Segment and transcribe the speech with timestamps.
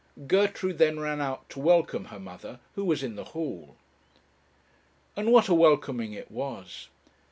[0.25, 3.75] Gertrude then ran out to welcome her mother, who was in the hall.
[5.15, 6.87] And what a welcoming it was!